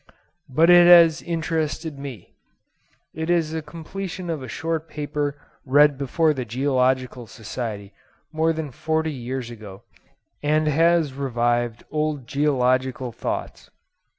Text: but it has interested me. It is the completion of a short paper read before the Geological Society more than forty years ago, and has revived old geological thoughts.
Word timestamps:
but 0.49 0.67
it 0.67 0.87
has 0.87 1.21
interested 1.21 1.99
me. 1.99 2.33
It 3.13 3.29
is 3.29 3.51
the 3.51 3.61
completion 3.61 4.31
of 4.31 4.41
a 4.41 4.47
short 4.47 4.89
paper 4.89 5.39
read 5.63 5.95
before 5.99 6.33
the 6.33 6.43
Geological 6.43 7.27
Society 7.27 7.93
more 8.33 8.51
than 8.51 8.71
forty 8.71 9.13
years 9.13 9.51
ago, 9.51 9.83
and 10.41 10.65
has 10.67 11.13
revived 11.13 11.83
old 11.91 12.25
geological 12.25 13.11
thoughts. 13.11 13.69